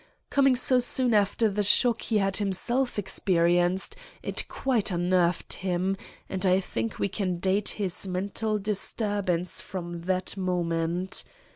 [0.31, 5.95] Coming so soon after the shock he had himself experienced, it quite unnerved him,
[6.27, 11.23] and I think we can date his mental disturbance from that moment.